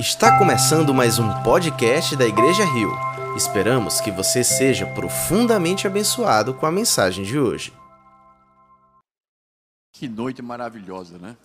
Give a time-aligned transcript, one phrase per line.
[0.00, 2.90] Está começando mais um podcast da Igreja Rio.
[3.36, 7.70] Esperamos que você seja profundamente abençoado com a mensagem de hoje.
[9.92, 11.36] Que noite maravilhosa, né?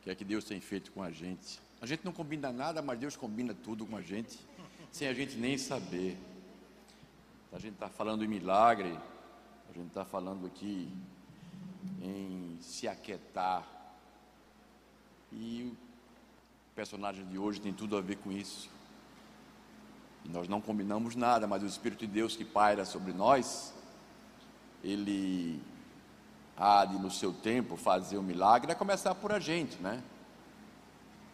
[0.00, 1.60] O que é que Deus tem feito com a gente?
[1.80, 4.36] A gente não combina nada, mas Deus combina tudo com a gente,
[4.90, 6.18] sem a gente nem saber.
[7.52, 8.98] A gente está falando em milagre,
[9.70, 10.92] a gente está falando aqui
[12.02, 13.64] em se aquietar.
[15.32, 15.72] E
[16.72, 18.70] o personagem de hoje tem tudo a ver com isso.
[20.24, 23.74] E nós não combinamos nada, mas o Espírito de Deus que paira sobre nós,
[24.82, 25.60] ele
[26.56, 30.02] há de no seu tempo fazer um milagre, é começar por a gente, né?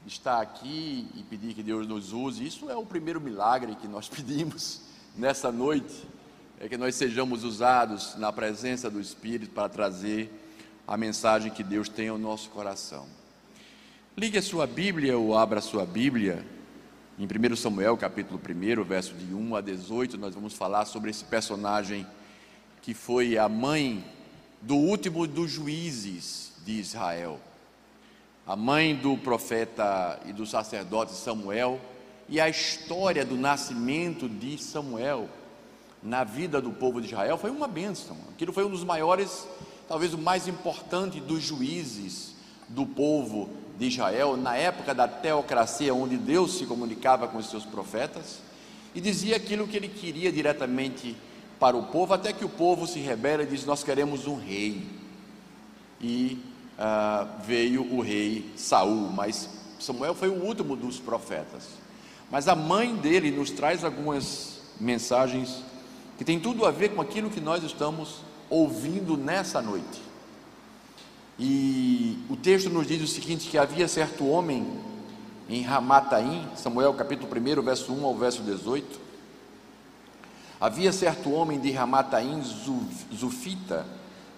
[0.04, 4.08] Estar aqui e pedir que Deus nos use, isso é o primeiro milagre que nós
[4.10, 4.80] pedimos
[5.16, 6.04] nessa noite,
[6.58, 10.32] é que nós sejamos usados na presença do Espírito para trazer
[10.84, 13.06] a mensagem que Deus tem ao nosso coração.
[14.18, 16.44] Ligue a sua Bíblia ou abra a sua Bíblia.
[17.16, 21.22] Em 1 Samuel, capítulo 1, verso de 1 a 18, nós vamos falar sobre esse
[21.22, 22.04] personagem
[22.82, 24.04] que foi a mãe
[24.60, 27.38] do último dos juízes de Israel.
[28.44, 31.80] A mãe do profeta e do sacerdote Samuel
[32.28, 35.28] e a história do nascimento de Samuel
[36.02, 38.16] na vida do povo de Israel foi uma bênção.
[38.30, 39.46] Aquilo foi um dos maiores,
[39.86, 42.34] talvez o mais importante dos juízes
[42.68, 47.64] do povo de Israel, na época da teocracia, onde Deus se comunicava com os seus
[47.64, 48.40] profetas,
[48.94, 51.16] e dizia aquilo que ele queria diretamente
[51.60, 54.84] para o povo, até que o povo se rebela e diz: Nós queremos um rei.
[56.00, 56.38] E
[56.78, 59.48] uh, veio o rei Saul, mas
[59.80, 61.68] Samuel foi o último dos profetas.
[62.30, 65.62] Mas a mãe dele nos traz algumas mensagens
[66.16, 70.07] que tem tudo a ver com aquilo que nós estamos ouvindo nessa noite.
[71.38, 74.66] E o texto nos diz o seguinte: que havia certo homem
[75.48, 79.08] em Ramataim, Samuel capítulo 1, verso 1 ao verso 18.
[80.60, 82.42] Havia certo homem de Ramataim,
[83.14, 83.86] Zufita,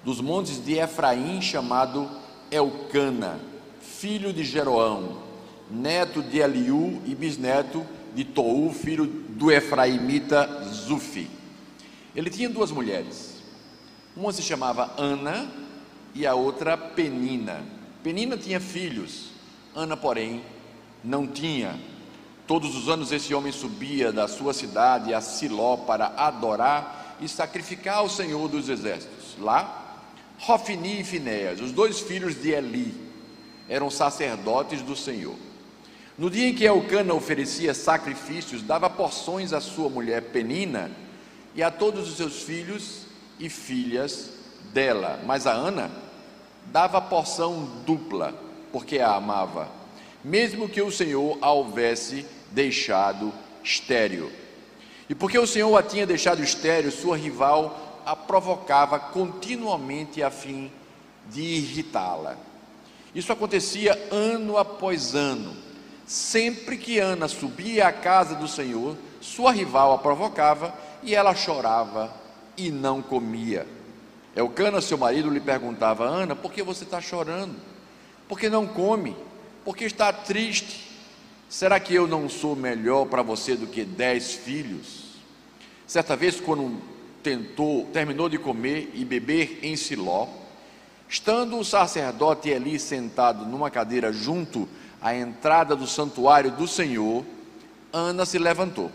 [0.05, 2.11] dos montes de Efraim, chamado
[2.51, 3.41] Elcana,
[3.81, 5.17] filho de Jeroão,
[5.71, 11.31] neto de Eliú e bisneto de Tou, filho do Efraimita Zufi.
[12.15, 13.37] Ele tinha duas mulheres.
[14.15, 15.51] Uma se chamava Ana
[16.15, 17.63] e a outra Penina.
[18.03, 19.31] Penina tinha filhos,
[19.75, 20.43] Ana, porém,
[21.05, 21.79] não tinha.
[22.47, 27.99] Todos os anos esse homem subia da sua cidade a Siló para adorar e sacrificar
[27.99, 29.37] ao Senhor dos exércitos.
[29.39, 30.03] Lá,
[30.39, 32.95] Rofini e Finéas, os dois filhos de Eli,
[33.69, 35.37] eram sacerdotes do Senhor.
[36.19, 40.91] No dia em que Elcana oferecia sacrifícios, dava porções à sua mulher Penina
[41.55, 43.07] e a todos os seus filhos
[43.39, 44.40] e filhas
[44.73, 45.91] dela, mas a Ana
[46.67, 48.35] dava porção dupla,
[48.73, 49.69] porque a amava,
[50.23, 53.33] mesmo que o Senhor a houvesse deixado
[53.63, 54.31] estéril.
[55.09, 60.71] E porque o Senhor a tinha deixado estéril, sua rival a provocava continuamente a fim
[61.29, 62.37] de irritá-la.
[63.15, 65.57] Isso acontecia ano após ano.
[66.07, 72.13] Sempre que Ana subia à casa do Senhor, sua rival a provocava e ela chorava
[72.57, 73.67] e não comia.
[74.35, 77.57] Elcana, seu marido, lhe perguntava: Ana, por que você está chorando?
[78.29, 79.17] Por que não come?
[79.65, 80.89] Por que está triste?
[81.49, 85.17] Será que eu não sou melhor para você do que dez filhos?
[85.87, 86.81] Certa vez, quando
[87.23, 90.29] tentou, terminou de comer e beber em Siló,
[91.09, 94.69] estando o sacerdote Eli sentado numa cadeira junto
[95.03, 97.25] à entrada do santuário do Senhor,
[97.93, 98.93] Ana se levantou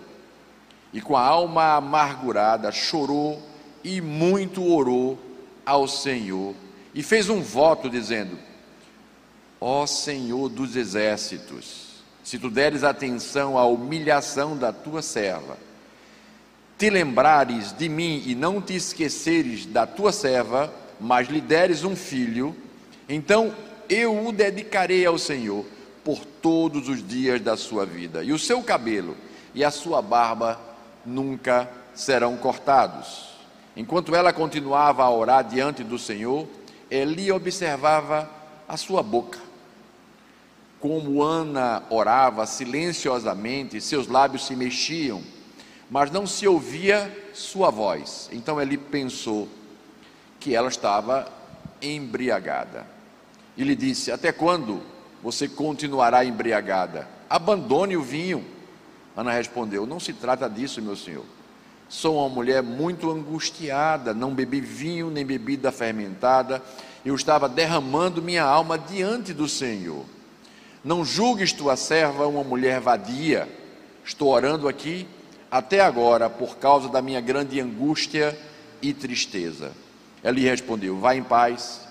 [0.93, 3.43] e, com a alma amargurada, chorou
[3.83, 5.19] e muito orou
[5.65, 6.53] ao Senhor
[6.93, 8.37] e fez um voto dizendo:
[9.59, 15.57] Ó Senhor dos exércitos, se tu deres atenção à humilhação da tua serva,
[16.77, 21.95] te lembrares de mim e não te esqueceres da tua serva, mas lhe deres um
[21.95, 22.55] filho,
[23.07, 23.53] então
[23.89, 25.65] eu o dedicarei ao Senhor
[26.03, 29.15] por todos os dias da sua vida, e o seu cabelo
[29.53, 30.59] e a sua barba
[31.05, 33.34] nunca serão cortados.
[33.75, 36.47] Enquanto ela continuava a orar diante do Senhor,
[36.89, 38.29] Eli observava
[38.67, 39.39] a sua boca.
[40.79, 45.21] Como Ana orava silenciosamente, seus lábios se mexiam,
[45.89, 48.29] mas não se ouvia sua voz.
[48.31, 49.47] Então ele pensou
[50.39, 51.27] que ela estava
[51.81, 52.85] embriagada.
[53.57, 54.81] E lhe disse: Até quando
[55.23, 57.07] você continuará embriagada?
[57.29, 58.45] Abandone o vinho.
[59.17, 61.25] Ana respondeu: Não se trata disso, meu senhor.
[61.87, 66.61] Sou uma mulher muito angustiada, não bebi vinho nem bebida fermentada,
[67.05, 70.03] eu estava derramando minha alma diante do Senhor.
[70.83, 73.47] Não julgues tua serva uma mulher vadia.
[74.03, 75.07] Estou orando aqui
[75.49, 78.37] até agora por causa da minha grande angústia
[78.81, 79.71] e tristeza.
[80.23, 81.81] Ela lhe respondeu: Vá em paz,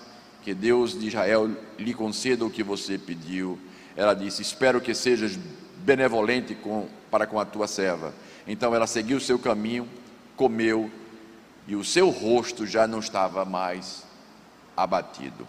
[0.43, 1.49] que Deus de Israel
[1.79, 3.57] lhe conceda o que você pediu.
[3.95, 5.37] Ela disse: Espero que sejas
[5.77, 8.13] benevolente com, para com a tua serva.
[8.47, 9.87] Então ela seguiu o seu caminho,
[10.35, 10.91] comeu,
[11.67, 14.03] e o seu rosto já não estava mais
[14.77, 15.47] abatido.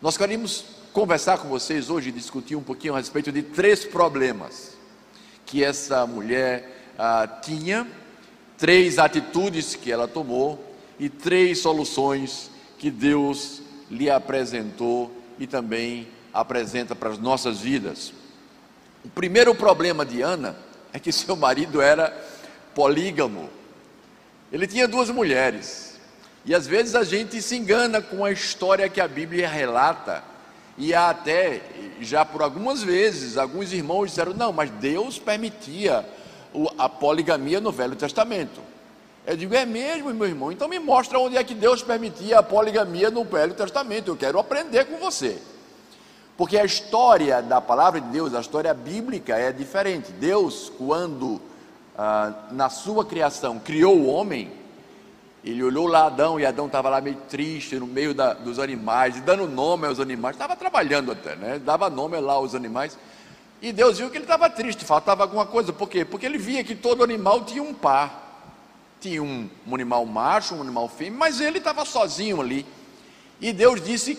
[0.00, 4.76] Nós queremos conversar com vocês hoje e discutir um pouquinho a respeito de três problemas
[5.44, 7.86] que essa mulher ah, tinha,
[8.56, 10.64] três atitudes que ela tomou
[11.00, 13.60] e três soluções que Deus
[13.90, 18.12] lhe apresentou e também apresenta para as nossas vidas.
[19.04, 20.67] O primeiro problema de Ana
[20.98, 22.12] é que seu marido era
[22.74, 23.48] polígamo.
[24.52, 25.98] Ele tinha duas mulheres.
[26.44, 30.24] E às vezes a gente se engana com a história que a Bíblia relata.
[30.76, 31.60] E há até,
[32.00, 36.04] já por algumas vezes, alguns irmãos disseram: não, mas Deus permitia
[36.76, 38.60] a poligamia no Velho Testamento.
[39.26, 40.50] Eu digo: é mesmo, meu irmão?
[40.50, 44.08] Então me mostra onde é que Deus permitia a poligamia no Velho Testamento.
[44.08, 45.40] Eu quero aprender com você.
[46.38, 50.12] Porque a história da palavra de Deus, a história bíblica é diferente.
[50.12, 51.42] Deus, quando
[51.96, 54.52] ah, na sua criação criou o homem,
[55.44, 59.20] ele olhou lá Adão e Adão estava lá meio triste no meio da, dos animais,
[59.22, 61.58] dando nome aos animais, estava trabalhando até, né?
[61.58, 62.96] dava nome lá aos animais.
[63.60, 65.72] E Deus viu que ele estava triste, faltava alguma coisa.
[65.72, 66.04] Por quê?
[66.04, 68.46] Porque ele via que todo animal tinha um par.
[69.00, 72.64] Tinha um, um animal macho, um animal fêmea, mas ele estava sozinho ali.
[73.40, 74.16] E Deus disse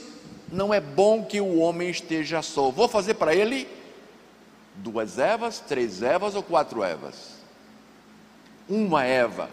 [0.51, 2.69] não é bom que o homem esteja só.
[2.69, 3.67] Vou fazer para ele
[4.75, 7.39] duas Evas, três Evas ou quatro Evas?
[8.67, 9.49] Uma Eva.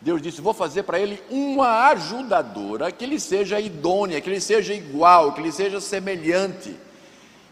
[0.00, 4.72] Deus disse: Vou fazer para ele uma ajudadora que ele seja idônea, que ele seja
[4.72, 6.74] igual, que ele seja semelhante.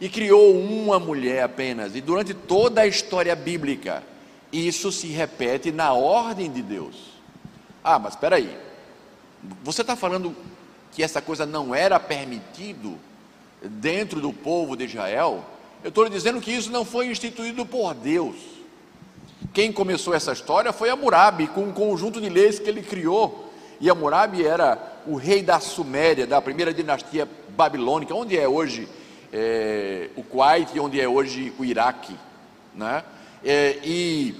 [0.00, 1.96] E criou uma mulher apenas.
[1.96, 4.02] E durante toda a história bíblica,
[4.52, 6.96] isso se repete na ordem de Deus.
[7.82, 8.56] Ah, mas espera aí.
[9.62, 10.34] Você está falando
[10.92, 12.98] que essa coisa não era permitido
[13.62, 15.44] dentro do povo de Israel,
[15.82, 18.36] eu estou lhe dizendo que isso não foi instituído por Deus.
[19.52, 23.52] Quem começou essa história foi Hammurabi, com um conjunto de leis que ele criou.
[23.80, 28.88] E Hammurabi era o rei da Suméria, da primeira dinastia babilônica, onde é hoje
[29.32, 32.16] é, o Kuwait e onde é hoje o Iraque.
[32.74, 33.04] Né?
[33.44, 34.34] É, e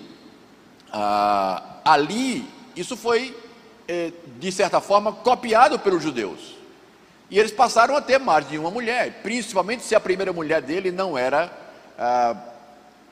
[0.92, 2.44] ah, ali,
[2.74, 3.34] isso foi
[4.38, 6.56] de certa forma, copiado pelos judeus.
[7.31, 10.90] E eles passaram a ter mais de uma mulher, principalmente se a primeira mulher dele
[10.90, 11.52] não era
[11.99, 12.37] ah,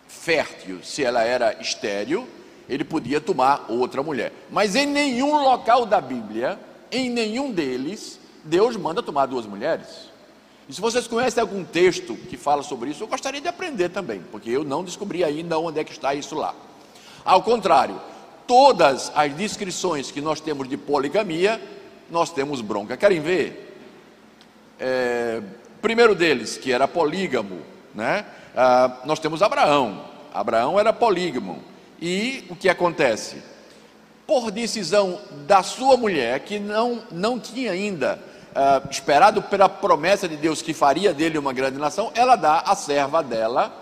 [0.09, 2.27] fértil, se ela era estéril,
[2.69, 4.33] ele podia tomar outra mulher.
[4.51, 6.59] Mas em nenhum local da Bíblia,
[6.91, 9.87] em nenhum deles, Deus manda tomar duas mulheres.
[10.69, 14.21] E se vocês conhecem algum texto que fala sobre isso, eu gostaria de aprender também,
[14.33, 16.55] porque eu não descobri ainda onde é que está isso lá.
[17.25, 18.01] Ao contrário,
[18.47, 21.61] todas as descrições que nós temos de poligamia,
[22.11, 22.97] nós temos bronca.
[22.97, 23.79] Querem ver?
[24.79, 25.43] É,
[25.81, 27.61] primeiro deles, que era polígamo,
[27.95, 28.25] né?
[28.57, 30.05] Ah, nós temos Abraão.
[30.33, 31.63] Abraão era polígamo.
[32.01, 33.43] E o que acontece?
[34.27, 38.19] Por decisão da sua mulher, que não, não tinha ainda
[38.55, 42.75] ah, esperado pela promessa de Deus que faria dele uma grande nação, ela dá a
[42.75, 43.73] serva dela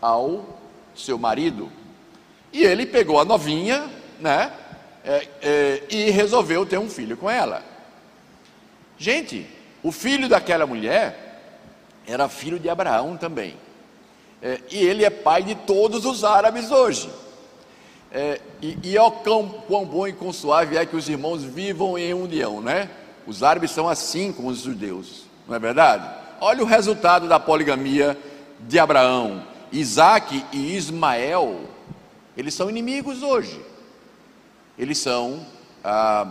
[0.00, 0.44] ao
[0.94, 1.70] seu marido.
[2.52, 3.88] E ele pegou a novinha,
[4.24, 4.50] né?
[5.04, 7.62] É, é, e resolveu ter um filho com ela.
[8.96, 9.46] Gente,
[9.82, 11.42] o filho daquela mulher
[12.06, 13.54] era filho de Abraão também.
[14.40, 17.10] É, e ele é pai de todos os árabes hoje.
[18.62, 22.14] E, e ó, quão, quão bom e quão suave é que os irmãos vivam em
[22.14, 22.88] união, né?
[23.26, 26.08] Os árabes são assim como os judeus, não é verdade?
[26.40, 28.16] Olha o resultado da poligamia
[28.60, 29.44] de Abraão.
[29.72, 31.62] Isaac e Ismael,
[32.36, 33.73] eles são inimigos hoje
[34.78, 35.46] eles são
[35.82, 36.26] ah,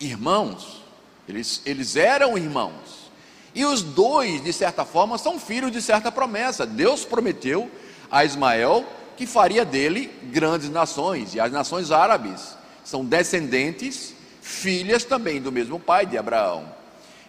[0.00, 0.82] irmãos,
[1.28, 3.08] eles, eles eram irmãos.
[3.54, 6.66] E os dois, de certa forma, são filhos de certa promessa.
[6.66, 7.70] Deus prometeu
[8.10, 8.84] a Ismael
[9.16, 15.80] que faria dele grandes nações, e as nações árabes são descendentes, filhas também do mesmo
[15.80, 16.64] pai de Abraão.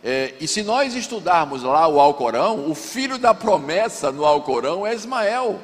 [0.04, 4.94] É, e se nós estudarmos lá o Alcorão, o filho da promessa no Alcorão é
[4.94, 5.60] Ismael,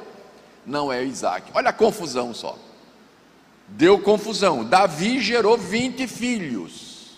[0.66, 1.50] não é Isaac.
[1.54, 2.58] Olha a confusão só
[3.68, 4.64] deu confusão.
[4.64, 7.16] Davi gerou 20 filhos.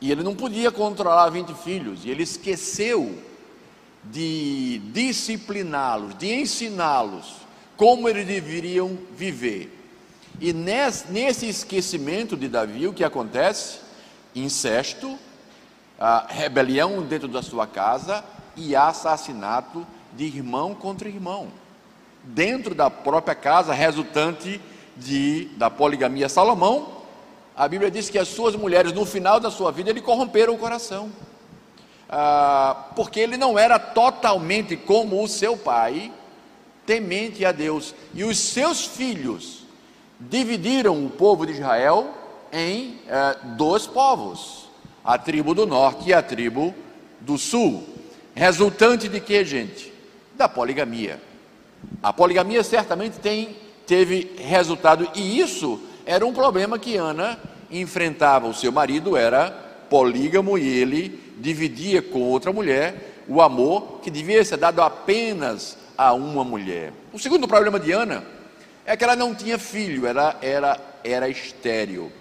[0.00, 3.18] E ele não podia controlar 20 filhos, e ele esqueceu
[4.04, 9.72] de discipliná-los, de ensiná-los como eles deveriam viver.
[10.40, 13.80] E nesse esquecimento de Davi, o que acontece?
[14.34, 15.18] Incesto,
[16.28, 18.22] rebelião dentro da sua casa
[18.54, 21.48] e assassinato de irmão contra irmão,
[22.22, 24.60] dentro da própria casa, resultante de,
[25.56, 26.28] da poligamia.
[26.28, 26.88] Salomão,
[27.56, 30.58] a Bíblia diz que as suas mulheres, no final da sua vida, ele corromperam o
[30.58, 31.10] coração,
[32.08, 36.12] ah, porque ele não era totalmente como o seu pai,
[36.84, 39.64] temente a Deus, e os seus filhos
[40.18, 42.14] dividiram o povo de Israel
[42.52, 44.68] em eh, dois povos,
[45.04, 46.74] a tribo do norte e a tribo
[47.20, 47.84] do sul,
[48.34, 49.92] resultante de que, gente?
[50.34, 51.20] Da poligamia.
[52.02, 57.38] A poligamia certamente tem, teve resultado, e isso era um problema que Ana
[57.70, 58.48] enfrentava.
[58.48, 59.50] O seu marido era
[59.88, 66.12] polígamo e ele dividia com outra mulher o amor que devia ser dado apenas a
[66.12, 66.92] uma mulher.
[67.12, 68.24] O segundo problema de Ana
[68.84, 72.12] é que ela não tinha filho, ela era, era estéril.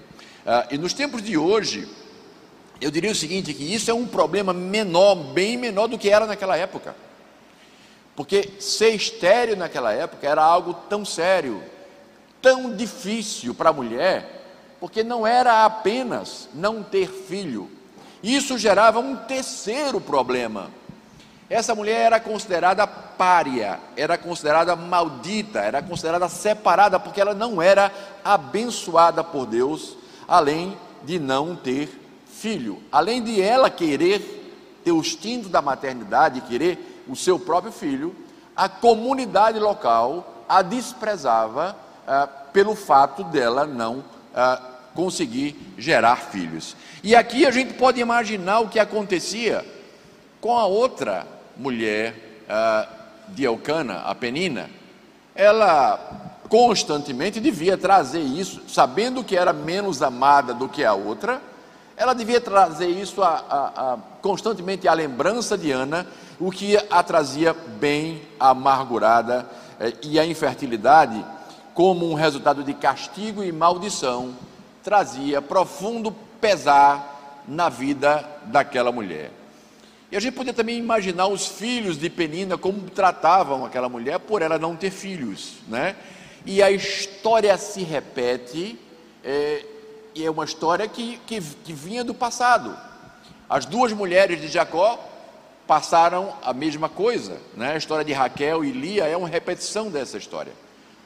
[0.45, 1.87] Ah, e nos tempos de hoje,
[2.81, 6.25] eu diria o seguinte: que isso é um problema menor, bem menor do que era
[6.25, 6.95] naquela época.
[8.15, 11.61] Porque ser estéreo naquela época era algo tão sério,
[12.41, 14.45] tão difícil para a mulher,
[14.79, 17.69] porque não era apenas não ter filho.
[18.23, 20.69] Isso gerava um terceiro problema.
[21.49, 27.91] Essa mulher era considerada pária, era considerada maldita, era considerada separada, porque ela não era
[28.23, 29.95] abençoada por Deus,
[30.27, 32.81] além de não ter filho.
[32.91, 38.15] Além de ela querer ter o instinto da maternidade, querer o seu próprio filho,
[38.55, 41.75] a comunidade local a desprezava
[42.07, 44.61] ah, pelo fato dela não ah,
[44.93, 46.75] conseguir gerar filhos.
[47.03, 49.65] E aqui a gente pode imaginar o que acontecia
[50.39, 52.87] com a outra mulher ah,
[53.29, 54.69] de Elcana, a Penina.
[55.33, 61.41] Ela constantemente devia trazer isso, sabendo que era menos amada do que a outra,
[61.97, 66.05] ela devia trazer isso a, a, a, constantemente à lembrança de Ana,
[66.39, 69.49] o que a trazia bem amargurada
[69.79, 71.23] eh, e a infertilidade,
[71.73, 74.33] como um resultado de castigo e maldição,
[74.83, 79.31] trazia profundo pesar na vida daquela mulher.
[80.11, 84.41] E a gente podia também imaginar os filhos de Penina como tratavam aquela mulher por
[84.41, 85.95] ela não ter filhos, né?
[86.45, 88.79] E a história se repete
[89.23, 89.65] é,
[90.13, 92.77] e é uma história que, que, que vinha do passado.
[93.49, 94.99] As duas mulheres de Jacó
[95.67, 97.39] passaram a mesma coisa.
[97.55, 97.73] Né?
[97.73, 100.53] A história de Raquel e Lia é uma repetição dessa história.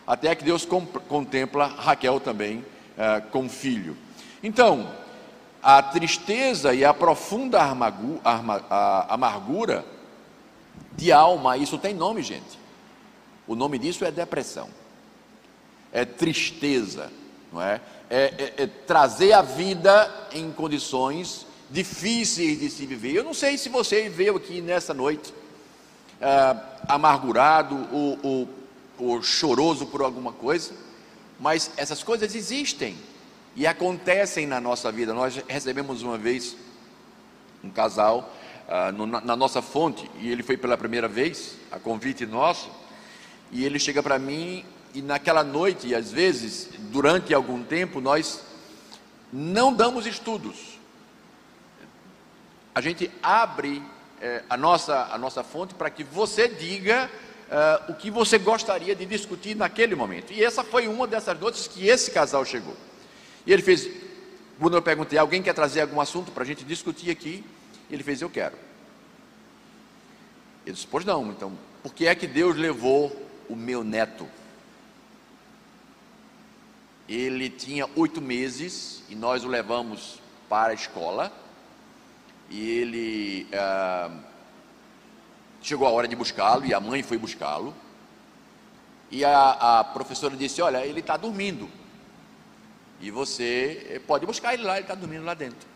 [0.05, 0.67] Até que Deus
[1.07, 3.95] contempla Raquel também uh, com filho.
[4.41, 4.89] Então,
[5.61, 7.61] a tristeza e a profunda
[9.09, 9.85] amargura
[10.93, 12.57] de alma, isso tem nome, gente.
[13.47, 14.69] O nome disso é depressão,
[15.91, 17.11] é tristeza,
[17.51, 17.81] não é?
[18.09, 23.13] é, é, é trazer a vida em condições difíceis de se viver.
[23.13, 25.33] Eu não sei se você veio aqui nessa noite
[26.21, 26.55] ah,
[26.87, 28.49] amargurado ou, ou,
[28.97, 30.71] ou choroso por alguma coisa,
[31.39, 32.97] mas essas coisas existem
[33.55, 35.13] e acontecem na nossa vida.
[35.13, 36.55] Nós recebemos uma vez
[37.63, 38.33] um casal
[38.67, 42.69] ah, no, na, nossa fonte e ele foi pela primeira vez, a convite nosso,
[43.51, 48.41] e ele chega para mim e naquela noite, e às vezes, durante algum tempo, nós
[49.31, 50.78] não damos estudos.
[52.79, 53.83] A gente abre
[54.21, 57.11] eh, a, nossa, a nossa fonte para que você diga
[57.51, 60.31] eh, o que você gostaria de discutir naquele momento.
[60.31, 62.75] E essa foi uma dessas noites que esse casal chegou.
[63.45, 63.89] E ele fez,
[64.57, 67.43] quando eu perguntei, alguém quer trazer algum assunto para a gente discutir aqui?
[67.91, 68.55] Ele fez, eu quero.
[70.65, 71.51] Ele disse, pois não, então,
[71.83, 73.13] por que é que Deus levou
[73.49, 74.25] o meu neto
[77.09, 81.33] ele tinha oito meses e nós o levamos para a escola.
[82.49, 84.11] E ele ah,
[85.61, 87.73] chegou a hora de buscá-lo e a mãe foi buscá-lo.
[89.11, 91.69] E a, a professora disse: Olha, ele está dormindo.
[93.01, 95.67] E você pode buscar ele lá, ele está dormindo lá dentro.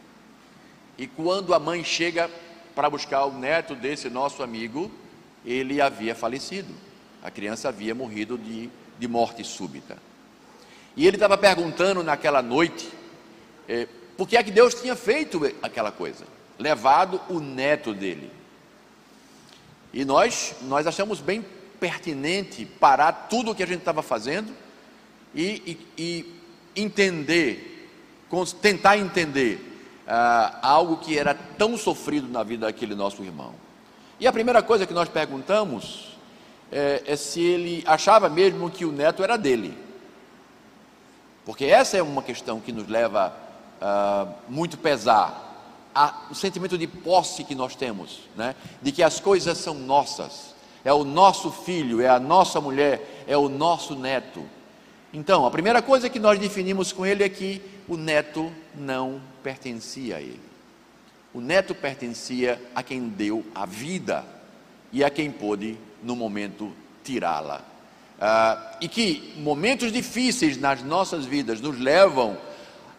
[0.98, 2.30] E quando a mãe chega
[2.76, 4.92] para buscar o neto desse nosso amigo,
[5.46, 6.74] ele havia falecido.
[7.24, 9.98] A criança havia morrido de, de morte súbita.
[10.96, 12.90] E ele estava perguntando naquela noite
[13.68, 13.88] é,
[14.18, 16.26] por que é que Deus tinha feito aquela coisa,
[16.58, 18.32] levado o neto dele.
[19.94, 21.46] E nós, nós achamos bem
[21.80, 24.54] pertinente parar tudo o que a gente estava fazendo
[25.36, 26.24] e, e,
[26.76, 27.90] e entender,
[28.62, 29.74] tentar entender
[30.08, 33.54] ah, algo que era tão sofrido na vida daquele nosso irmão.
[34.20, 36.18] E a primeira coisa que nós perguntamos
[36.72, 39.78] é, é se ele achava mesmo que o neto era dele.
[41.46, 43.34] Porque essa é uma questão que nos leva
[43.82, 45.53] uh, muito pesar.
[45.96, 48.56] A, o sentimento de posse que nós temos, né?
[48.82, 53.38] de que as coisas são nossas, é o nosso filho, é a nossa mulher, é
[53.38, 54.44] o nosso neto.
[55.14, 60.18] Então, a primeira coisa que nós definimos com ele é que o neto não pertencia
[60.18, 60.42] a ele.
[61.34, 64.26] O neto pertencia a quem deu a vida
[64.92, 66.72] e a quem pôde, no momento,
[67.04, 67.62] tirá-la.
[68.20, 72.38] Ah, e que momentos difíceis nas nossas vidas nos levam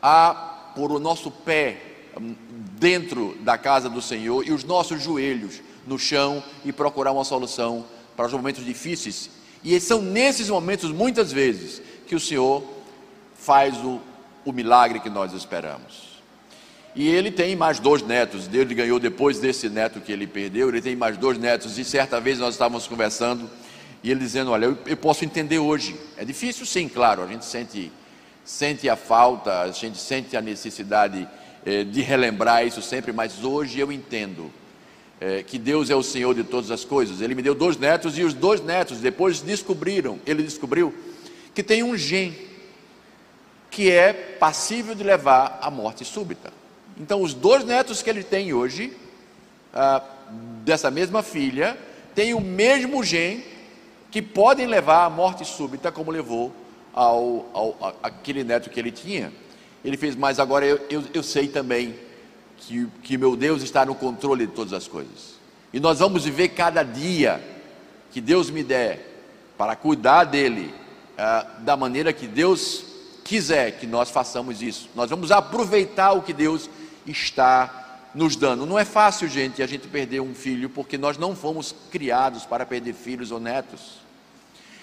[0.03, 1.81] a pôr o nosso pé
[2.21, 2.35] hum,
[2.78, 7.85] dentro da casa do Senhor e os nossos joelhos no chão e procurar uma solução
[8.16, 9.31] para os momentos difíceis.
[9.62, 12.62] E são nesses momentos, muitas vezes, que o Senhor
[13.35, 14.00] faz o,
[14.45, 16.14] o milagre que nós esperamos.
[16.95, 20.81] E ele tem mais dois netos, ele ganhou depois desse neto que ele perdeu, ele
[20.81, 23.50] tem mais dois netos, e certa vez nós estávamos conversando,
[24.02, 27.45] e ele dizendo, olha, eu, eu posso entender hoje, é difícil sim, claro, a gente
[27.45, 27.90] sente,
[28.45, 31.26] sente a falta, a gente sente a necessidade
[31.64, 34.50] eh, de relembrar isso sempre, mas hoje eu entendo
[35.21, 37.21] é, que Deus é o Senhor de todas as coisas.
[37.21, 40.94] Ele me deu dois netos e os dois netos depois descobriram, ele descobriu
[41.54, 42.37] que tem um gene
[43.71, 46.52] que é passível de levar à morte súbita.
[46.97, 48.97] Então, os dois netos que ele tem hoje,
[49.73, 50.02] ah,
[50.64, 51.76] dessa mesma filha,
[52.14, 53.44] têm o mesmo gene
[54.11, 56.52] que podem levar à morte súbita, como levou
[56.92, 59.33] ao, ao aquele neto que ele tinha.
[59.85, 61.95] Ele fez, mas agora eu, eu, eu sei também
[62.57, 65.35] que, que meu Deus está no controle de todas as coisas.
[65.73, 67.43] E nós vamos viver cada dia
[68.11, 69.14] que Deus me der
[69.59, 70.73] para cuidar dele
[71.12, 72.85] uh, da maneira que Deus
[73.25, 74.88] quiser que nós façamos isso.
[74.95, 76.71] Nós vamos aproveitar o que Deus
[77.07, 78.64] está nos dando.
[78.64, 82.64] Não é fácil, gente, a gente perder um filho, porque nós não fomos criados para
[82.64, 83.99] perder filhos ou netos.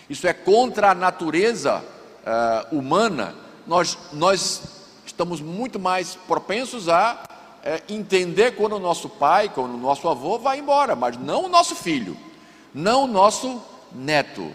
[0.10, 3.34] Isso é contra a natureza uh, humana.
[3.66, 4.81] Nós, nós
[5.12, 7.24] estamos muito mais propensos a
[7.64, 11.50] é, entender quando o nosso pai, quando o nosso avô vai embora, mas não o
[11.50, 12.18] nosso filho,
[12.74, 13.62] não o nosso
[13.94, 14.54] neto.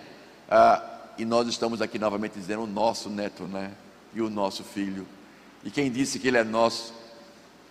[0.50, 0.82] Ah,
[1.18, 3.72] e nós estamos aqui novamente dizendo o nosso neto, né?
[4.14, 5.06] E o nosso filho.
[5.62, 6.94] E quem disse que ele é nosso,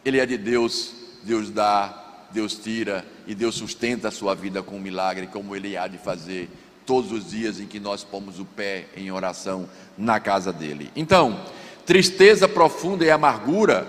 [0.04, 0.94] ele é de Deus,
[1.24, 5.76] Deus dá, Deus tira e Deus sustenta a sua vida com um milagre, como ele
[5.76, 6.50] há de fazer
[6.86, 9.68] todos os dias em que nós pomos o pé em oração
[9.98, 10.92] na casa dele.
[10.96, 11.40] Então,
[11.86, 13.88] tristeza profunda e amargura.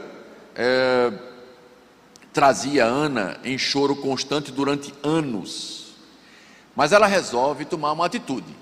[0.55, 1.13] É,
[2.33, 5.95] trazia Ana em choro constante durante anos.
[6.75, 8.55] Mas ela resolve tomar uma atitude.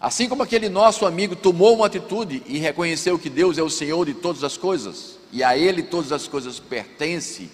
[0.00, 4.06] Assim como aquele nosso amigo tomou uma atitude e reconheceu que Deus é o Senhor
[4.06, 7.50] de todas as coisas e a Ele todas as coisas pertencem,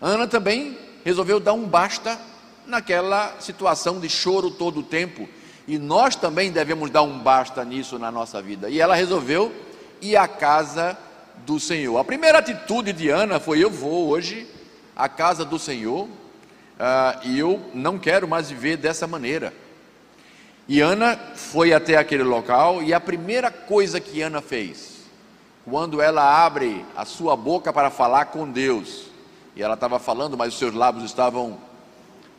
[0.00, 2.20] Ana também resolveu dar um basta
[2.66, 5.28] naquela situação de choro todo o tempo.
[5.68, 8.68] E nós também devemos dar um basta nisso na nossa vida.
[8.68, 9.52] E ela resolveu
[10.00, 10.96] ir à casa
[11.44, 11.98] do Senhor.
[11.98, 14.46] A primeira atitude de Ana foi: eu vou hoje
[14.94, 16.08] à casa do Senhor uh,
[17.24, 19.52] e eu não quero mais viver dessa maneira.
[20.68, 24.96] E Ana foi até aquele local e a primeira coisa que Ana fez,
[25.64, 29.04] quando ela abre a sua boca para falar com Deus,
[29.54, 31.58] e ela estava falando, mas os seus lábios estavam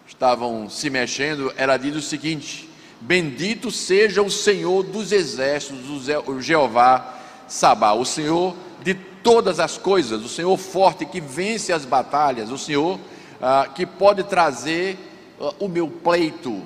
[0.05, 7.16] estavam se mexendo, ela diz o seguinte: Bendito seja o Senhor dos exércitos, o Jeová
[7.47, 12.57] Sabá, o Senhor de todas as coisas, o Senhor forte que vence as batalhas, o
[12.57, 12.99] Senhor
[13.41, 14.97] ah, que pode trazer
[15.39, 16.61] ah, o meu pleito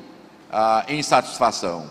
[0.52, 1.90] ah, em satisfação.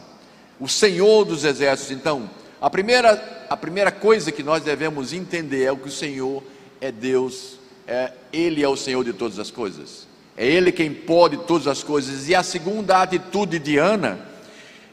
[0.58, 2.28] O Senhor dos exércitos, então,
[2.60, 6.42] a primeira, a primeira coisa que nós devemos entender é o que o Senhor
[6.80, 11.38] é Deus, é, Ele é o Senhor de todas as coisas, é Ele quem pode
[11.38, 12.28] todas as coisas.
[12.28, 14.18] E a segunda atitude de Ana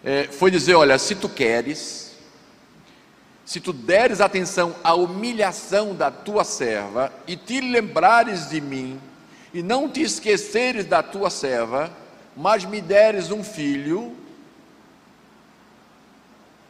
[0.03, 2.06] é, foi dizer: Olha, se tu queres,
[3.47, 8.99] se tu deres atenção à humilhação da tua serva e te lembrares de mim,
[9.53, 11.89] e não te esqueceres da tua serva,
[12.35, 14.13] mas me deres um filho,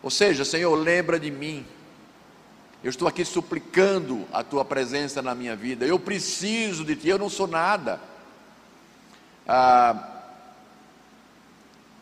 [0.04, 1.66] ou seja, Senhor, lembra de mim.
[2.84, 5.84] Eu estou aqui suplicando a tua presença na minha vida.
[5.84, 8.00] Eu preciso de ti, eu não sou nada.
[9.48, 10.22] Ah,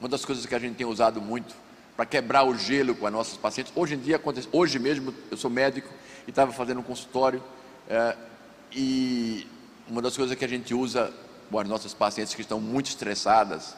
[0.01, 1.55] uma das coisas que a gente tem usado muito
[1.95, 3.71] para quebrar o gelo com as nossas pacientes.
[3.75, 5.89] Hoje em dia, hoje mesmo, eu sou médico
[6.27, 7.41] e estava fazendo um consultório
[7.89, 8.15] é,
[8.71, 9.47] e
[9.87, 11.13] uma das coisas que a gente usa
[11.49, 13.75] com as nossas pacientes que estão muito estressadas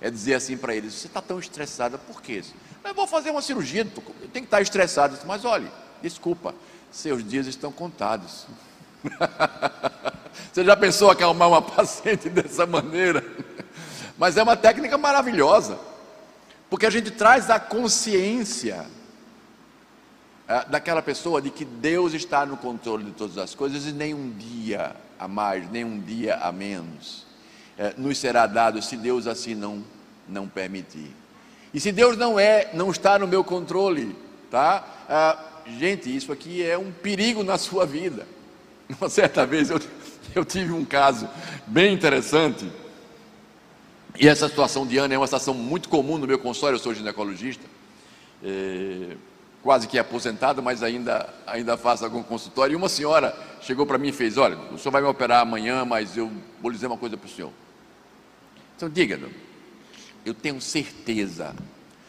[0.00, 2.42] é dizer assim para eles: Você está tão estressada, por quê?
[2.84, 5.18] Eu vou fazer uma cirurgia, eu tenho que estar estressado.
[5.26, 5.68] Mas olhe,
[6.00, 6.54] desculpa,
[6.90, 8.46] seus dias estão contados.
[10.52, 13.24] Você já pensou acalmar uma paciente dessa maneira?
[14.16, 15.78] Mas é uma técnica maravilhosa.
[16.70, 18.86] Porque a gente traz a consciência
[20.46, 24.14] é, daquela pessoa de que Deus está no controle de todas as coisas e nem
[24.14, 27.26] um dia a mais, nem um dia a menos.
[27.78, 29.84] eh, nos será dado se Deus assim não,
[30.28, 31.14] não permitir.
[31.72, 34.16] E se Deus não é, não está no meu controle,
[34.50, 34.84] tá?
[35.08, 35.38] Ah,
[35.78, 38.26] gente, isso aqui é um perigo na sua vida.
[39.00, 39.80] Uma certa vez eu,
[40.34, 41.28] eu tive um caso
[41.66, 42.70] bem interessante.
[44.18, 46.92] E essa situação de Ana é uma situação muito comum no meu consultório, eu sou
[46.92, 47.64] ginecologista,
[48.42, 49.16] é,
[49.62, 52.72] quase que aposentado, mas ainda, ainda faço algum consultório.
[52.72, 55.84] E uma senhora chegou para mim e fez: Olha, o senhor vai me operar amanhã,
[55.84, 57.52] mas eu vou dizer uma coisa para o senhor.
[58.76, 59.20] Então, diga,
[60.24, 61.54] eu tenho certeza,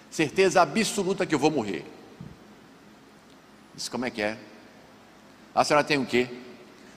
[0.10, 1.86] certeza absoluta que eu vou morrer.
[3.76, 4.36] Disse: Como é que é?
[5.54, 6.28] A senhora tem o quê?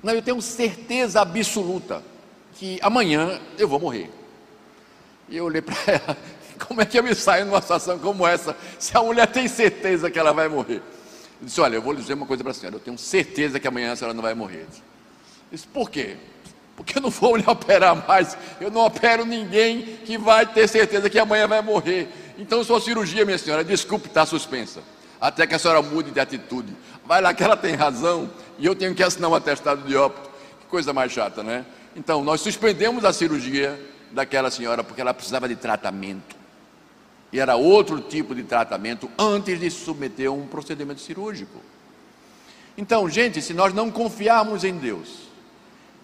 [0.02, 2.02] Não, eu tenho certeza absoluta
[2.54, 4.21] que amanhã eu vou morrer.
[5.32, 6.16] E eu olhei para ela,
[6.68, 10.10] como é que eu me saio numa situação como essa, se a mulher tem certeza
[10.10, 10.82] que ela vai morrer?
[11.40, 13.58] Eu disse, olha, eu vou lhe dizer uma coisa para a senhora, eu tenho certeza
[13.58, 14.66] que amanhã a senhora não vai morrer.
[14.66, 16.18] Eu disse, por quê?
[16.76, 21.08] Porque eu não vou lhe operar mais, eu não opero ninguém que vai ter certeza
[21.08, 22.10] que amanhã vai morrer.
[22.36, 24.82] Então, sua cirurgia, minha senhora, desculpe, está suspensa.
[25.18, 26.76] Até que a senhora mude de atitude.
[27.06, 30.28] Vai lá que ela tem razão e eu tenho que assinar um atestado de óbito.
[30.60, 31.64] Que coisa mais chata, né?
[31.96, 33.78] Então, nós suspendemos a cirurgia
[34.12, 36.36] daquela senhora porque ela precisava de tratamento.
[37.32, 41.60] E era outro tipo de tratamento antes de se submeter a um procedimento cirúrgico.
[42.76, 45.28] Então, gente, se nós não confiarmos em Deus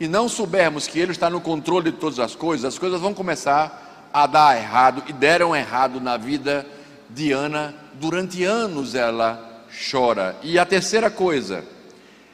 [0.01, 3.13] e não soubermos que Ele está no controle de todas as coisas, as coisas vão
[3.13, 6.67] começar a dar errado e deram errado na vida
[7.11, 7.75] de Ana.
[7.95, 10.37] Durante anos ela chora.
[10.43, 11.65] E a terceira coisa,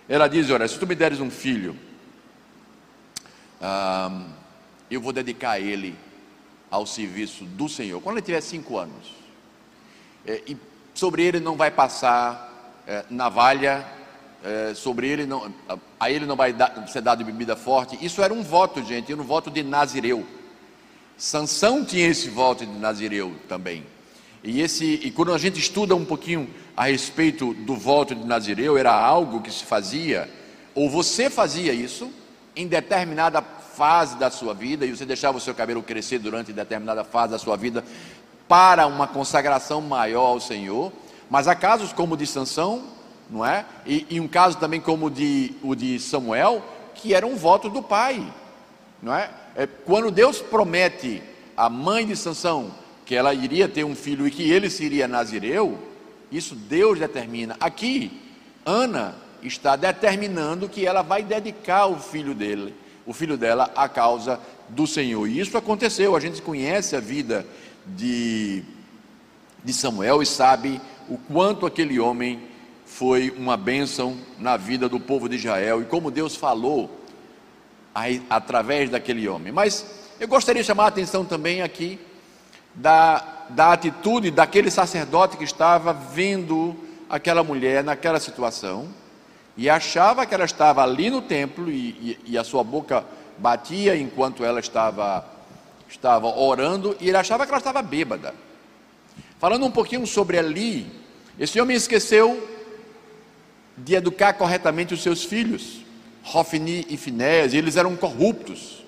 [0.08, 1.76] ela diz: Olha, se tu me deres um filho,
[3.60, 4.10] ah,
[4.90, 5.96] eu vou dedicar ele
[6.70, 8.00] ao serviço do Senhor.
[8.00, 9.12] Quando ele tiver cinco anos,
[10.26, 10.56] é, e
[10.94, 13.86] sobre ele não vai passar é, navalha,
[14.42, 15.52] é, sobre ele não,
[15.98, 17.98] a ele não vai dar, ser dado bebida forte.
[18.04, 20.26] Isso era um voto, gente, era um voto de Nazireu.
[21.16, 23.84] Sansão tinha esse voto de Nazireu também.
[24.42, 28.76] E, esse, e quando a gente estuda um pouquinho a respeito do voto de Nazireu,
[28.76, 30.28] era algo que se fazia,
[30.74, 32.12] ou você fazia isso,
[32.54, 33.40] em determinada
[33.76, 37.38] fase da sua vida, e você deixava o seu cabelo crescer durante determinada fase da
[37.38, 37.84] sua vida,
[38.48, 40.92] para uma consagração maior ao Senhor.
[41.28, 42.84] Mas há casos como o de Sansão,
[43.30, 43.64] não é?
[43.86, 46.62] E, e um caso também como o de, o de Samuel,
[46.94, 48.24] que era um voto do pai,
[49.02, 49.30] não é?
[49.56, 49.66] é?
[49.66, 51.22] Quando Deus promete
[51.56, 52.70] à mãe de Sansão
[53.04, 55.78] que ela iria ter um filho e que ele seria nazireu,
[56.30, 57.56] isso Deus determina.
[57.60, 58.20] Aqui,
[58.64, 62.74] Ana está determinando que ela vai dedicar o filho dele,
[63.06, 65.26] o filho dela, à causa do Senhor.
[65.28, 66.16] E isso aconteceu.
[66.16, 67.46] A gente conhece a vida
[67.86, 68.62] de,
[69.62, 72.40] de Samuel e sabe o quanto aquele homem
[72.86, 76.90] foi uma bênção na vida do povo de Israel e como Deus falou
[78.28, 79.52] através daquele homem.
[79.52, 79.84] Mas
[80.18, 81.98] eu gostaria de chamar a atenção também aqui
[82.74, 86.76] da, da atitude daquele sacerdote que estava vendo
[87.08, 88.88] aquela mulher naquela situação
[89.56, 93.04] e achava que ela estava ali no templo e, e, e, a sua boca
[93.38, 95.24] batia enquanto ela estava,
[95.88, 98.34] estava orando e ele achava que ela estava bêbada.
[99.38, 100.86] Falando um pouquinho sobre ali,
[101.38, 102.48] esse homem esqueceu
[103.76, 105.80] de educar corretamente os seus filhos,
[106.32, 108.84] Hofni e Finés, eles eram corruptos,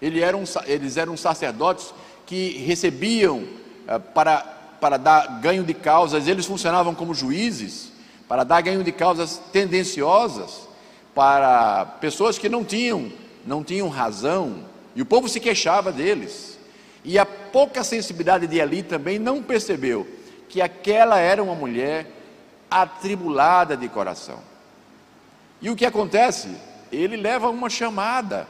[0.00, 1.94] eles eram, eles eram sacerdotes
[2.26, 3.44] que recebiam
[3.86, 4.38] eh, para,
[4.80, 7.91] para dar ganho de causas, eles funcionavam como juízes,
[8.32, 10.66] para dar ganho de causas tendenciosas
[11.14, 13.12] para pessoas que não tinham,
[13.44, 14.64] não tinham razão,
[14.96, 16.58] e o povo se queixava deles.
[17.04, 20.08] E a pouca sensibilidade de Ali também não percebeu
[20.48, 22.10] que aquela era uma mulher
[22.70, 24.38] atribulada de coração.
[25.60, 26.56] E o que acontece?
[26.90, 28.48] Ele leva uma chamada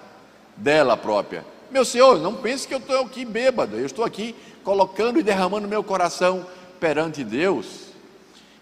[0.57, 1.45] dela própria.
[1.73, 5.66] Meu senhor, não pense que eu estou aqui bêbado, eu estou aqui colocando e derramando
[5.66, 6.47] meu coração
[6.79, 7.90] perante Deus.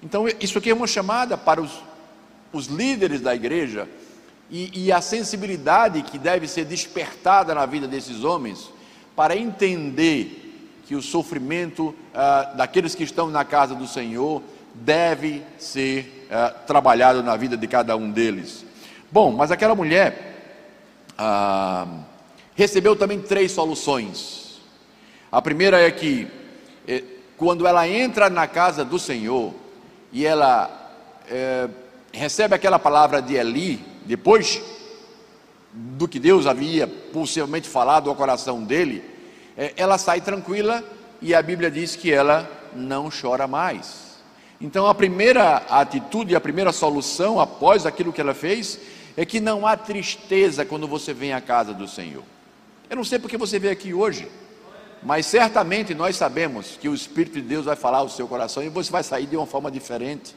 [0.02, 1.82] Então, isso aqui é uma chamada para os,
[2.52, 3.88] os líderes da igreja
[4.50, 8.70] e, e, a sensibilidade que deve ser despertada na vida desses homens
[9.14, 14.42] para entender que o sofrimento ah, daqueles que estão na casa do Senhor
[14.74, 18.64] deve ser ah, trabalhado na vida de cada um deles.
[19.12, 20.56] Bom, mas aquela mulher
[21.16, 21.86] ah,
[22.56, 24.60] recebeu também três soluções.
[25.30, 26.26] A primeira é que,
[26.88, 27.04] eh,
[27.36, 29.54] quando ela entra na casa do Senhor,
[30.12, 30.70] e ela
[31.28, 31.68] é,
[32.12, 34.60] recebe aquela palavra de Eli, depois
[35.72, 39.04] do que Deus havia possivelmente falado ao coração dele,
[39.56, 40.82] é, ela sai tranquila
[41.22, 44.10] e a Bíblia diz que ela não chora mais.
[44.60, 48.78] Então a primeira atitude, a primeira solução após aquilo que ela fez,
[49.16, 52.22] é que não há tristeza quando você vem à casa do Senhor.
[52.88, 54.28] Eu não sei porque você veio aqui hoje,
[55.02, 58.68] mas certamente nós sabemos que o Espírito de Deus vai falar ao seu coração e
[58.68, 60.34] você vai sair de uma forma diferente.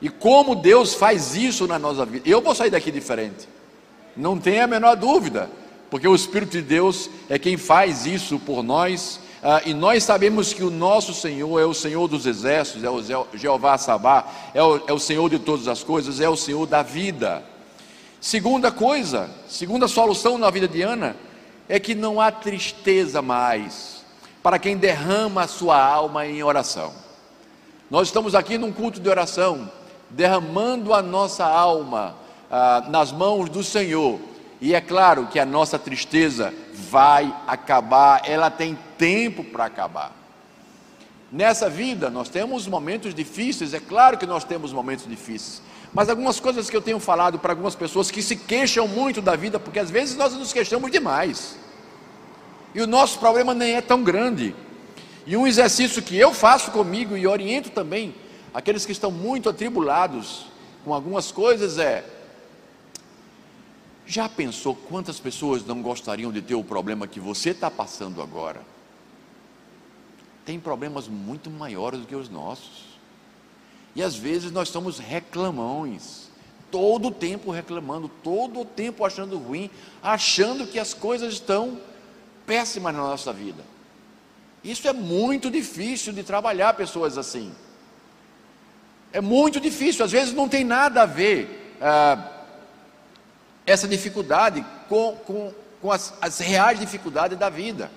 [0.00, 3.48] E como Deus faz isso na nossa vida, eu vou sair daqui diferente,
[4.16, 5.50] não tenha a menor dúvida,
[5.90, 9.20] porque o Espírito de Deus é quem faz isso por nós.
[9.42, 13.26] Ah, e nós sabemos que o nosso Senhor é o Senhor dos exércitos, é o
[13.34, 16.82] Jeová Sabá, é o, é o Senhor de todas as coisas, é o Senhor da
[16.82, 17.42] vida.
[18.20, 21.16] Segunda coisa, segunda solução na vida de Ana,
[21.70, 24.04] é que não há tristeza mais
[24.42, 26.92] para quem derrama a sua alma em oração.
[27.88, 29.70] Nós estamos aqui num culto de oração,
[30.10, 32.16] derramando a nossa alma
[32.50, 34.18] ah, nas mãos do Senhor,
[34.60, 40.10] e é claro que a nossa tristeza vai acabar, ela tem tempo para acabar.
[41.30, 45.62] Nessa vida nós temos momentos difíceis, é claro que nós temos momentos difíceis,
[45.94, 49.36] mas algumas coisas que eu tenho falado para algumas pessoas que se queixam muito da
[49.36, 51.59] vida, porque às vezes nós nos queixamos demais.
[52.74, 54.54] E o nosso problema nem é tão grande.
[55.26, 58.14] E um exercício que eu faço comigo e oriento também
[58.52, 60.46] aqueles que estão muito atribulados
[60.84, 62.04] com algumas coisas é:
[64.06, 68.60] já pensou quantas pessoas não gostariam de ter o problema que você está passando agora?
[70.44, 72.90] Tem problemas muito maiores do que os nossos.
[73.94, 76.28] E às vezes nós somos reclamões,
[76.70, 79.68] todo o tempo reclamando, todo o tempo achando ruim,
[80.02, 81.78] achando que as coisas estão
[82.50, 83.62] péssimas na nossa vida.
[84.64, 87.54] Isso é muito difícil de trabalhar pessoas assim.
[89.12, 92.28] É muito difícil, às vezes não tem nada a ver ah,
[93.64, 97.88] essa dificuldade com, com, com as, as, reais dificuldades da vida.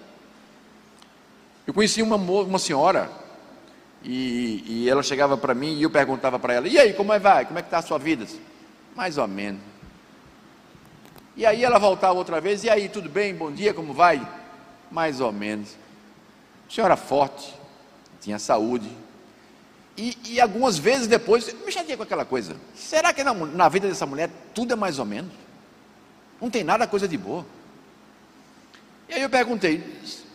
[1.66, 3.10] Eu conheci uma, uma senhora
[4.04, 7.18] e, e ela chegava para mim e eu perguntava para ela: E aí, como é
[7.18, 7.48] vai?
[7.48, 8.28] Como é que está a sua vida?
[8.96, 9.62] Mais ou menos.
[11.36, 13.34] E aí ela voltava outra vez: E aí, tudo bem?
[13.34, 14.43] Bom dia, como vai?
[14.94, 15.76] Mais ou menos.
[16.70, 17.52] Senhora forte,
[18.22, 18.90] tinha saúde.
[19.98, 22.56] E, e algumas vezes depois, me chateei com aquela coisa.
[22.76, 25.32] Será que na, na vida dessa mulher tudo é mais ou menos?
[26.40, 27.44] Não tem nada coisa de boa.
[29.10, 29.84] E aí eu perguntei: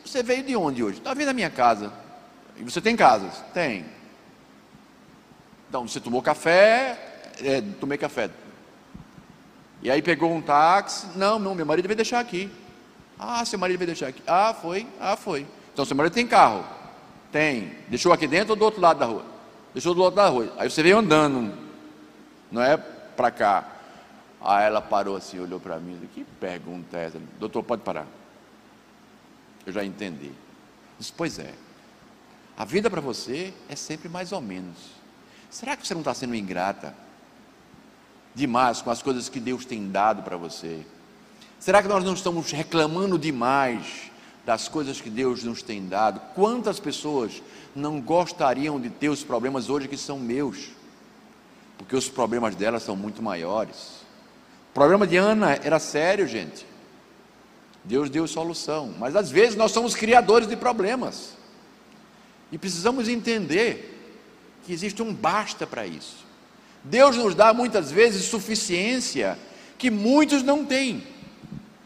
[0.04, 0.98] Você veio de onde hoje?
[0.98, 1.92] Está vindo da minha casa.
[2.56, 3.32] E você tem casas?
[3.54, 3.84] Tem.
[5.68, 6.98] Então, você tomou café?
[7.40, 8.28] É, tomei café.
[9.82, 11.06] E aí pegou um táxi?
[11.14, 12.50] Não, não, meu marido veio deixar aqui.
[13.18, 14.22] Ah, seu marido veio deixar aqui.
[14.26, 14.86] Ah, foi?
[15.00, 15.46] Ah, foi.
[15.72, 16.64] Então, seu marido tem carro?
[17.32, 17.72] Tem.
[17.88, 19.24] Deixou aqui dentro ou do outro lado da rua?
[19.72, 20.52] Deixou do outro lado da rua.
[20.58, 21.56] Aí você veio andando,
[22.50, 23.68] não é para cá.
[24.40, 27.20] Aí ela parou assim, olhou para mim, que pergunta é essa?
[27.38, 28.06] Doutor, pode parar.
[29.66, 30.32] Eu já entendi.
[30.98, 31.52] Disse, pois é.
[32.56, 34.76] A vida para você é sempre mais ou menos.
[35.50, 36.94] Será que você não está sendo ingrata
[38.34, 40.84] demais com as coisas que Deus tem dado para você?
[41.58, 44.10] Será que nós não estamos reclamando demais
[44.46, 46.20] das coisas que Deus nos tem dado?
[46.34, 47.42] Quantas pessoas
[47.74, 50.68] não gostariam de ter os problemas hoje que são meus?
[51.76, 53.98] Porque os problemas delas são muito maiores.
[54.70, 56.64] O problema de Ana era sério, gente.
[57.82, 61.36] Deus deu solução, mas às vezes nós somos criadores de problemas.
[62.52, 63.96] E precisamos entender
[64.64, 66.24] que existe um basta para isso.
[66.84, 69.38] Deus nos dá muitas vezes suficiência
[69.76, 71.02] que muitos não têm,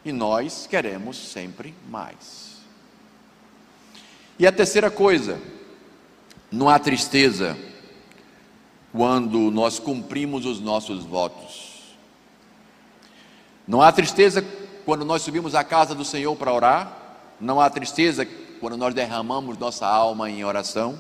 [0.04, 2.52] e nós queremos sempre mais.
[4.38, 5.40] E a terceira coisa,
[6.50, 7.56] não há tristeza
[8.92, 11.96] quando nós cumprimos os nossos votos.
[13.66, 14.44] Não há tristeza
[14.84, 16.98] quando nós subimos à casa do Senhor para orar.
[17.40, 18.26] Não há tristeza
[18.60, 20.96] quando nós derramamos nossa alma em oração,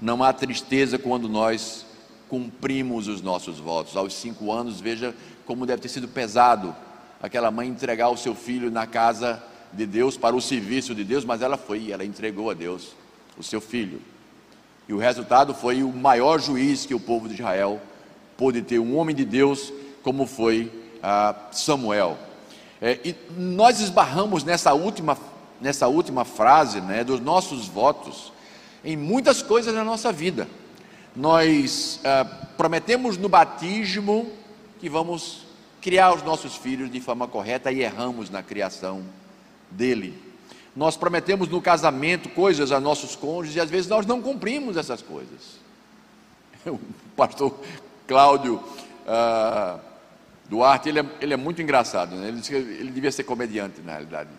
[0.00, 1.84] não há tristeza quando nós
[2.28, 3.96] cumprimos os nossos votos.
[3.96, 5.12] Aos cinco anos, veja
[5.44, 6.72] como deve ter sido pesado
[7.22, 11.24] aquela mãe entregar o seu filho na casa de Deus para o serviço de Deus,
[11.24, 12.94] mas ela foi, ela entregou a Deus
[13.38, 14.00] o seu filho.
[14.88, 17.80] E o resultado foi o maior juiz que o povo de Israel
[18.36, 22.18] pôde ter, um homem de Deus como foi ah, Samuel.
[22.80, 25.16] É, e nós esbarramos nessa última
[25.60, 28.32] nessa última frase, né, dos nossos votos,
[28.82, 30.48] em muitas coisas na nossa vida.
[31.14, 32.24] Nós ah,
[32.56, 34.30] prometemos no batismo
[34.80, 35.49] que vamos
[35.80, 39.02] criar os nossos filhos de forma correta e erramos na criação
[39.70, 40.16] dele.
[40.74, 45.02] Nós prometemos no casamento coisas a nossos cônjuges e às vezes nós não cumprimos essas
[45.02, 45.60] coisas.
[46.70, 46.78] O
[47.16, 47.58] pastor
[48.06, 48.62] Cláudio
[49.06, 49.78] ah,
[50.48, 52.28] Duarte, ele é, ele é, muito engraçado, né?
[52.28, 54.30] ele, ele devia ser comediante na realidade.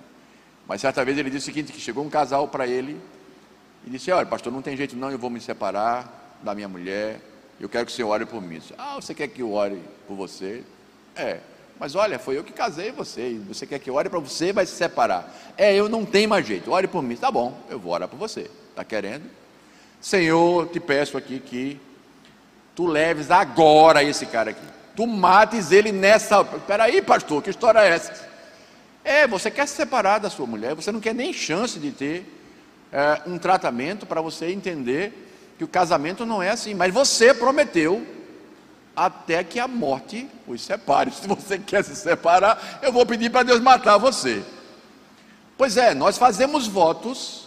[0.67, 2.99] Mas certa vez ele disse o seguinte: que chegou um casal para ele
[3.85, 7.19] e disse: Olha, pastor, não tem jeito não, eu vou me separar da minha mulher,
[7.59, 8.57] eu quero que o senhor ore por mim.
[8.57, 10.63] Disse, ah, você quer que eu ore por você?
[11.15, 11.39] É,
[11.79, 14.65] Mas olha, foi eu que casei você, você quer que eu ore para você, vai
[14.65, 15.33] se separar.
[15.57, 17.15] É, eu não tenho mais jeito, ore por mim.
[17.15, 18.49] Tá bom, eu vou orar por você.
[18.69, 19.23] Está querendo?
[19.99, 21.79] Senhor, te peço aqui que
[22.75, 24.65] tu leves agora esse cara aqui.
[24.95, 26.43] Tu mates ele nessa.
[26.43, 28.29] Peraí, pastor, que história é essa?
[29.03, 32.25] É, você quer se separar da sua mulher, você não quer nem chance de ter
[32.91, 38.05] é, um tratamento para você entender que o casamento não é assim, mas você prometeu
[38.95, 41.11] até que a morte os separe.
[41.13, 44.43] Se você quer se separar, eu vou pedir para Deus matar você.
[45.57, 47.45] Pois é, nós fazemos votos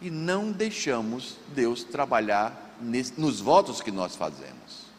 [0.00, 2.76] e não deixamos Deus trabalhar
[3.16, 4.90] nos votos que nós fazemos.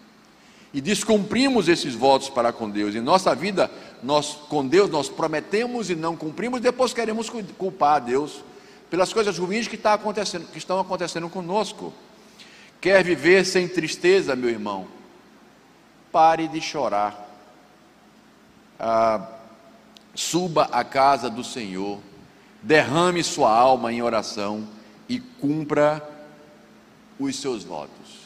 [0.73, 2.95] E descumprimos esses votos para com Deus.
[2.95, 3.69] Em nossa vida,
[4.01, 8.43] nós com Deus nós prometemos e não cumprimos, depois queremos culpar a Deus
[8.89, 11.93] pelas coisas ruins que, está acontecendo, que estão acontecendo conosco.
[12.79, 14.87] Quer viver sem tristeza, meu irmão?
[16.11, 17.27] Pare de chorar.
[18.79, 19.27] Ah,
[20.13, 21.99] suba à casa do Senhor,
[22.61, 24.67] derrame sua alma em oração
[25.07, 26.07] e cumpra
[27.19, 28.21] os seus votos.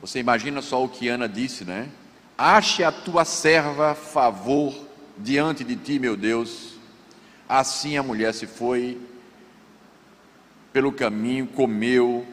[0.00, 1.88] Você imagina só o que Ana disse, né?
[2.36, 4.74] Ache a tua serva favor
[5.16, 6.72] diante de ti, meu Deus.
[7.48, 9.00] Assim a mulher se foi
[10.72, 12.26] pelo caminho, comeu,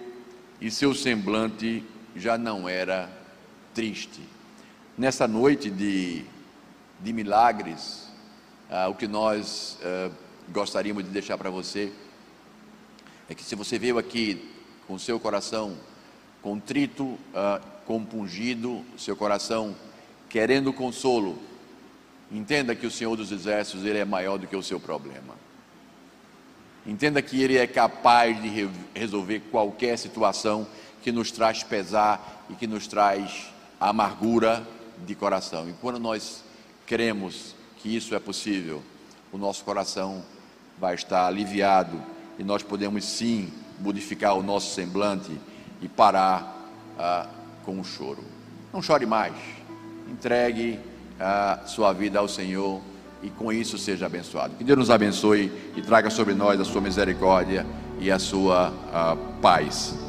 [0.62, 1.84] e seu semblante
[2.16, 3.10] já não era
[3.74, 4.22] triste.
[5.00, 6.26] Nessa noite de,
[7.00, 8.10] de milagres,
[8.70, 10.12] ah, o que nós ah,
[10.50, 11.90] gostaríamos de deixar para você
[13.30, 14.52] é que se você veio aqui
[14.86, 15.78] com seu coração
[16.42, 19.74] contrito, ah, compungido, seu coração
[20.28, 21.40] querendo consolo,
[22.30, 25.34] entenda que o Senhor dos Exércitos ele é maior do que o seu problema.
[26.86, 30.68] Entenda que Ele é capaz de resolver qualquer situação
[31.02, 33.48] que nos traz pesar e que nos traz
[33.80, 34.68] amargura
[35.06, 35.70] de coração.
[35.70, 36.44] E quando nós
[36.86, 38.82] cremos que isso é possível,
[39.32, 40.24] o nosso coração
[40.80, 42.02] vai estar aliviado
[42.38, 45.32] e nós podemos sim modificar o nosso semblante
[45.82, 47.28] e parar ah,
[47.64, 48.24] com o choro.
[48.74, 49.34] Não chore mais,
[50.10, 50.80] entregue
[51.20, 52.82] a sua vida ao Senhor
[53.22, 54.56] e com isso seja abençoado.
[54.56, 57.66] Que Deus nos abençoe e traga sobre nós a sua misericórdia
[58.00, 60.09] e a sua a paz.